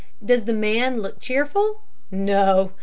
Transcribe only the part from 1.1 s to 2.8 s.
cheerful? No.